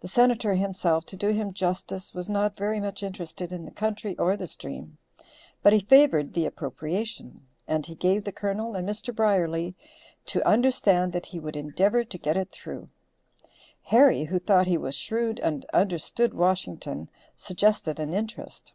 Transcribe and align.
The 0.00 0.08
Senator, 0.08 0.54
himself, 0.54 1.06
to 1.06 1.16
do 1.16 1.28
him 1.28 1.52
justice, 1.52 2.12
was 2.12 2.28
not 2.28 2.56
very 2.56 2.80
much 2.80 3.04
interested 3.04 3.52
in 3.52 3.64
the 3.64 3.70
country 3.70 4.18
or 4.18 4.36
the 4.36 4.48
stream, 4.48 4.98
but 5.62 5.72
he 5.72 5.78
favored 5.78 6.34
the 6.34 6.46
appropriation, 6.46 7.46
and 7.68 7.86
he 7.86 7.94
gave 7.94 8.24
the 8.24 8.32
Colonel 8.32 8.74
and 8.74 8.88
Mr. 8.88 9.14
Brierly 9.14 9.76
to 10.26 10.44
understand 10.44 11.12
that 11.12 11.26
he 11.26 11.38
would 11.38 11.54
endeavor 11.54 12.02
to 12.02 12.18
get 12.18 12.36
it 12.36 12.50
through. 12.50 12.88
Harry, 13.84 14.24
who 14.24 14.40
thought 14.40 14.66
he 14.66 14.76
was 14.76 14.96
shrewd 14.96 15.38
and 15.38 15.64
understood 15.66 16.34
Washington, 16.34 17.08
suggested 17.36 18.00
an 18.00 18.12
interest. 18.12 18.72